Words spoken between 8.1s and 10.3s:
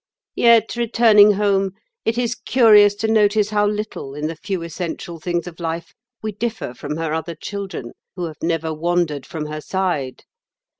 who have never wandered from her side.